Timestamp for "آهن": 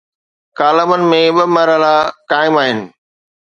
2.61-2.79